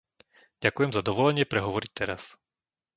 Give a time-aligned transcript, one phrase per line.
[0.65, 2.23] Ďakujem za dovolenie prehovoriť teraz.